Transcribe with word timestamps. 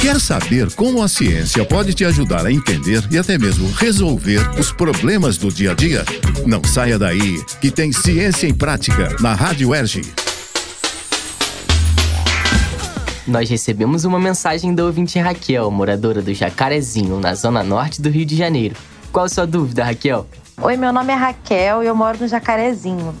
Quer 0.00 0.20
saber 0.20 0.72
como 0.74 1.02
a 1.02 1.08
ciência 1.08 1.64
pode 1.64 1.92
te 1.92 2.04
ajudar 2.04 2.46
a 2.46 2.52
entender 2.52 3.02
e 3.10 3.18
até 3.18 3.36
mesmo 3.36 3.70
resolver 3.72 4.40
os 4.58 4.72
problemas 4.72 5.36
do 5.36 5.52
dia 5.52 5.72
a 5.72 5.74
dia? 5.74 6.04
Não 6.46 6.62
saia 6.64 6.98
daí, 6.98 7.42
que 7.60 7.70
tem 7.70 7.92
Ciência 7.92 8.46
em 8.46 8.54
Prática 8.54 9.16
na 9.20 9.34
Rádio 9.34 9.74
Erge. 9.74 10.02
Nós 13.26 13.50
recebemos 13.50 14.04
uma 14.04 14.18
mensagem 14.18 14.74
da 14.74 14.84
ouvinte 14.84 15.18
Raquel, 15.18 15.70
moradora 15.70 16.22
do 16.22 16.32
Jacarezinho, 16.32 17.20
na 17.20 17.34
zona 17.34 17.62
norte 17.62 18.00
do 18.00 18.08
Rio 18.08 18.24
de 18.24 18.34
Janeiro. 18.34 18.76
Qual 19.12 19.26
a 19.26 19.28
sua 19.28 19.46
dúvida, 19.46 19.84
Raquel? 19.84 20.26
Oi, 20.62 20.76
meu 20.76 20.92
nome 20.92 21.12
é 21.12 21.16
Raquel 21.16 21.82
e 21.82 21.86
eu 21.86 21.94
moro 21.94 22.16
no 22.18 22.28
Jacarezinho. 22.28 23.14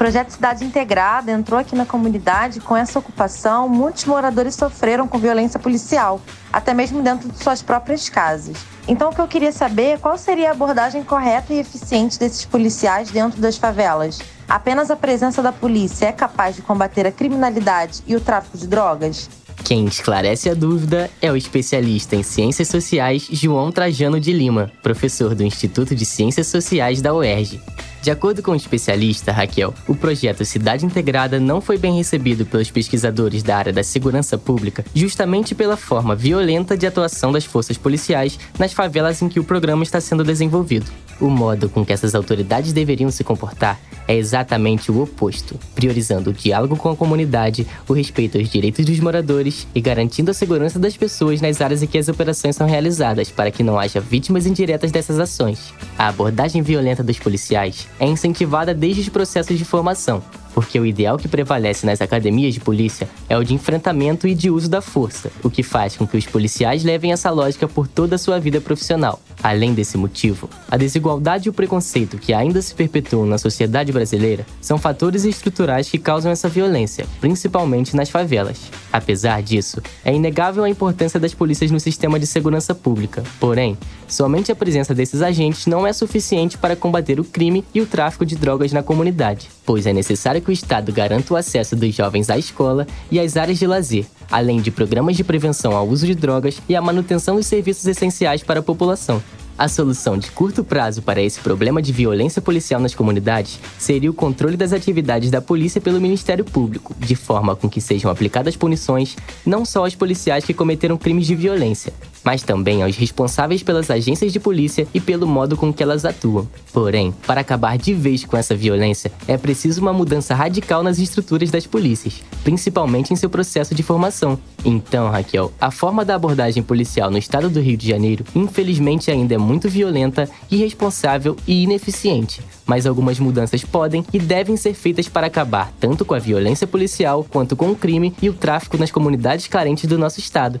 O 0.00 0.02
projeto 0.02 0.30
Cidade 0.30 0.64
Integrada 0.64 1.30
entrou 1.30 1.60
aqui 1.60 1.76
na 1.76 1.84
comunidade 1.84 2.58
com 2.58 2.74
essa 2.74 2.98
ocupação. 2.98 3.68
Muitos 3.68 4.06
moradores 4.06 4.54
sofreram 4.54 5.06
com 5.06 5.18
violência 5.18 5.60
policial, 5.60 6.22
até 6.50 6.72
mesmo 6.72 7.02
dentro 7.02 7.28
de 7.28 7.36
suas 7.36 7.60
próprias 7.60 8.08
casas. 8.08 8.56
Então, 8.88 9.10
o 9.10 9.14
que 9.14 9.20
eu 9.20 9.28
queria 9.28 9.52
saber 9.52 9.88
é 9.88 9.98
qual 9.98 10.16
seria 10.16 10.48
a 10.48 10.52
abordagem 10.52 11.04
correta 11.04 11.52
e 11.52 11.58
eficiente 11.58 12.18
desses 12.18 12.46
policiais 12.46 13.10
dentro 13.10 13.42
das 13.42 13.58
favelas. 13.58 14.20
Apenas 14.48 14.90
a 14.90 14.96
presença 14.96 15.42
da 15.42 15.52
polícia 15.52 16.06
é 16.06 16.12
capaz 16.12 16.56
de 16.56 16.62
combater 16.62 17.06
a 17.06 17.12
criminalidade 17.12 18.02
e 18.06 18.16
o 18.16 18.20
tráfico 18.22 18.56
de 18.56 18.66
drogas? 18.66 19.28
Quem 19.62 19.84
esclarece 19.84 20.48
a 20.48 20.54
dúvida 20.54 21.10
é 21.20 21.30
o 21.30 21.36
especialista 21.36 22.16
em 22.16 22.22
Ciências 22.22 22.68
Sociais 22.68 23.28
João 23.30 23.70
Trajano 23.70 24.18
de 24.18 24.32
Lima, 24.32 24.72
professor 24.82 25.34
do 25.34 25.42
Instituto 25.42 25.94
de 25.94 26.06
Ciências 26.06 26.46
Sociais 26.46 27.02
da 27.02 27.12
UERJ. 27.12 27.60
De 28.02 28.10
acordo 28.10 28.42
com 28.42 28.52
o 28.52 28.56
especialista 28.56 29.30
Raquel, 29.30 29.74
o 29.86 29.94
projeto 29.94 30.42
Cidade 30.44 30.86
Integrada 30.86 31.38
não 31.38 31.60
foi 31.60 31.76
bem 31.76 31.94
recebido 31.96 32.46
pelos 32.46 32.70
pesquisadores 32.70 33.42
da 33.42 33.56
área 33.56 33.72
da 33.72 33.82
segurança 33.82 34.38
pública, 34.38 34.82
justamente 34.94 35.54
pela 35.54 35.76
forma 35.76 36.16
violenta 36.16 36.78
de 36.78 36.86
atuação 36.86 37.30
das 37.30 37.44
forças 37.44 37.76
policiais 37.76 38.38
nas 38.58 38.72
favelas 38.72 39.20
em 39.20 39.28
que 39.28 39.38
o 39.38 39.44
programa 39.44 39.82
está 39.82 40.00
sendo 40.00 40.24
desenvolvido. 40.24 40.90
O 41.20 41.28
modo 41.28 41.68
com 41.68 41.84
que 41.84 41.92
essas 41.92 42.14
autoridades 42.14 42.72
deveriam 42.72 43.10
se 43.10 43.22
comportar 43.22 43.78
é 44.08 44.16
exatamente 44.16 44.90
o 44.90 45.02
oposto, 45.02 45.60
priorizando 45.74 46.30
o 46.30 46.32
diálogo 46.32 46.76
com 46.76 46.88
a 46.88 46.96
comunidade, 46.96 47.66
o 47.86 47.92
respeito 47.92 48.38
aos 48.38 48.48
direitos 48.48 48.86
dos 48.86 48.98
moradores 48.98 49.68
e 49.74 49.80
garantindo 49.80 50.30
a 50.30 50.34
segurança 50.34 50.78
das 50.78 50.96
pessoas 50.96 51.42
nas 51.42 51.60
áreas 51.60 51.82
em 51.82 51.86
que 51.86 51.98
as 51.98 52.08
operações 52.08 52.56
são 52.56 52.66
realizadas, 52.66 53.30
para 53.30 53.50
que 53.50 53.62
não 53.62 53.78
haja 53.78 54.00
vítimas 54.00 54.46
indiretas 54.46 54.90
dessas 54.90 55.18
ações. 55.18 55.74
A 55.98 56.08
abordagem 56.08 56.62
violenta 56.62 57.04
dos 57.04 57.18
policiais 57.18 57.86
é 57.98 58.06
incentivada 58.06 58.74
desde 58.74 59.02
os 59.02 59.08
processos 59.08 59.58
de 59.58 59.64
formação, 59.64 60.22
porque 60.54 60.78
o 60.78 60.86
ideal 60.86 61.16
que 61.16 61.28
prevalece 61.28 61.86
nas 61.86 62.00
academias 62.00 62.54
de 62.54 62.60
polícia 62.60 63.08
é 63.28 63.36
o 63.36 63.44
de 63.44 63.54
enfrentamento 63.54 64.26
e 64.26 64.34
de 64.34 64.50
uso 64.50 64.68
da 64.68 64.80
força, 64.80 65.30
o 65.42 65.50
que 65.50 65.62
faz 65.62 65.96
com 65.96 66.06
que 66.06 66.16
os 66.16 66.26
policiais 66.26 66.84
levem 66.84 67.12
essa 67.12 67.30
lógica 67.30 67.68
por 67.68 67.86
toda 67.86 68.16
a 68.16 68.18
sua 68.18 68.38
vida 68.38 68.60
profissional. 68.60 69.20
Além 69.42 69.72
desse 69.72 69.96
motivo, 69.96 70.50
a 70.70 70.76
desigualdade 70.76 71.48
e 71.48 71.50
o 71.50 71.52
preconceito 71.52 72.18
que 72.18 72.32
ainda 72.32 72.60
se 72.60 72.74
perpetuam 72.74 73.24
na 73.24 73.38
sociedade 73.38 73.90
brasileira 73.90 74.46
são 74.60 74.76
fatores 74.76 75.24
estruturais 75.24 75.88
que 75.88 75.98
causam 75.98 76.30
essa 76.30 76.48
violência, 76.48 77.06
principalmente 77.20 77.96
nas 77.96 78.10
favelas. 78.10 78.60
Apesar 78.92 79.42
disso, 79.42 79.80
é 80.04 80.14
inegável 80.14 80.64
a 80.64 80.70
importância 80.70 81.18
das 81.18 81.32
polícias 81.32 81.70
no 81.70 81.80
sistema 81.80 82.18
de 82.18 82.26
segurança 82.26 82.74
pública. 82.74 83.22
Porém, 83.38 83.78
somente 84.06 84.52
a 84.52 84.56
presença 84.56 84.94
desses 84.94 85.22
agentes 85.22 85.66
não 85.66 85.86
é 85.86 85.92
suficiente 85.92 86.58
para 86.58 86.76
combater 86.76 87.18
o 87.18 87.24
crime 87.24 87.64
e 87.74 87.80
o 87.80 87.86
tráfico 87.86 88.26
de 88.26 88.36
drogas 88.36 88.72
na 88.72 88.82
comunidade, 88.82 89.48
pois 89.64 89.86
é 89.86 89.92
necessário 89.92 90.42
que 90.42 90.50
o 90.50 90.52
Estado 90.52 90.92
garanta 90.92 91.32
o 91.32 91.36
acesso 91.36 91.74
dos 91.74 91.94
jovens 91.94 92.28
à 92.28 92.36
escola 92.36 92.86
e 93.10 93.18
às 93.18 93.36
áreas 93.36 93.58
de 93.58 93.66
lazer, 93.66 94.04
além 94.30 94.60
de 94.60 94.70
programas 94.70 95.16
de 95.16 95.24
prevenção 95.24 95.76
ao 95.76 95.88
uso 95.88 96.06
de 96.06 96.14
drogas 96.14 96.60
e 96.68 96.76
a 96.76 96.82
manutenção 96.82 97.36
dos 97.36 97.46
serviços 97.46 97.86
essenciais 97.86 98.42
para 98.42 98.60
a 98.60 98.62
população. 98.62 99.22
A 99.60 99.68
solução 99.68 100.16
de 100.16 100.30
curto 100.30 100.64
prazo 100.64 101.02
para 101.02 101.20
esse 101.20 101.38
problema 101.38 101.82
de 101.82 101.92
violência 101.92 102.40
policial 102.40 102.80
nas 102.80 102.94
comunidades 102.94 103.60
seria 103.78 104.10
o 104.10 104.14
controle 104.14 104.56
das 104.56 104.72
atividades 104.72 105.30
da 105.30 105.42
polícia 105.42 105.82
pelo 105.82 106.00
Ministério 106.00 106.46
Público, 106.46 106.94
de 106.98 107.14
forma 107.14 107.54
com 107.54 107.68
que 107.68 107.78
sejam 107.78 108.10
aplicadas 108.10 108.56
punições 108.56 109.16
não 109.44 109.66
só 109.66 109.84
aos 109.84 109.94
policiais 109.94 110.46
que 110.46 110.54
cometeram 110.54 110.96
crimes 110.96 111.26
de 111.26 111.34
violência, 111.34 111.92
mas 112.24 112.42
também 112.42 112.82
aos 112.82 112.96
responsáveis 112.96 113.62
pelas 113.62 113.90
agências 113.90 114.32
de 114.32 114.40
polícia 114.40 114.86
e 114.92 115.00
pelo 115.00 115.26
modo 115.26 115.56
com 115.56 115.72
que 115.72 115.82
elas 115.82 116.04
atuam. 116.04 116.48
Porém, 116.72 117.12
para 117.26 117.40
acabar 117.40 117.76
de 117.76 117.92
vez 117.94 118.24
com 118.24 118.36
essa 118.36 118.54
violência, 118.54 119.12
é 119.26 119.36
preciso 119.36 119.80
uma 119.80 119.92
mudança 119.92 120.34
radical 120.34 120.82
nas 120.82 120.98
estruturas 120.98 121.50
das 121.50 121.66
polícias, 121.66 122.22
principalmente 122.44 123.12
em 123.12 123.16
seu 123.16 123.30
processo 123.30 123.74
de 123.74 123.82
formação. 123.82 124.38
Então, 124.64 125.10
Raquel, 125.10 125.52
a 125.60 125.70
forma 125.70 126.04
da 126.04 126.14
abordagem 126.14 126.62
policial 126.62 127.10
no 127.10 127.18
estado 127.18 127.48
do 127.48 127.60
Rio 127.60 127.76
de 127.76 127.88
Janeiro, 127.88 128.24
infelizmente, 128.34 129.10
ainda 129.10 129.34
é 129.34 129.38
muito 129.38 129.68
violenta, 129.68 130.28
irresponsável 130.50 131.36
e 131.46 131.62
ineficiente. 131.62 132.40
Mas 132.66 132.86
algumas 132.86 133.18
mudanças 133.18 133.64
podem 133.64 134.04
e 134.12 134.18
devem 134.18 134.56
ser 134.56 134.74
feitas 134.74 135.08
para 135.08 135.26
acabar 135.26 135.72
tanto 135.80 136.04
com 136.04 136.14
a 136.14 136.18
violência 136.18 136.66
policial 136.66 137.26
quanto 137.28 137.56
com 137.56 137.70
o 137.70 137.76
crime 137.76 138.14
e 138.22 138.28
o 138.28 138.34
tráfico 138.34 138.76
nas 138.76 138.90
comunidades 138.90 139.48
carentes 139.48 139.86
do 139.86 139.98
nosso 139.98 140.20
estado. 140.20 140.60